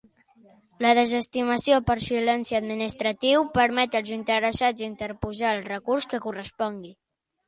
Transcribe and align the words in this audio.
La 0.83 0.91
desestimació 0.99 1.75
per 1.89 1.95
silenci 2.05 2.57
administratiu 2.59 3.45
permet 3.57 3.97
als 3.99 4.09
interessats 4.15 4.87
interposar 4.87 5.53
el 5.59 5.63
recurs 5.67 6.09
que 6.15 6.21
correspongui. 6.25 6.91